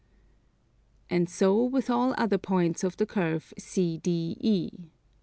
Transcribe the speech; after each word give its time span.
And 1.11 1.29
so 1.29 1.63
with 1.63 1.87
all 1.91 2.15
other 2.17 2.39
points 2.39 2.83
of 2.83 2.97
the 2.97 3.05
curve 3.05 3.53
CDE. 3.59 4.89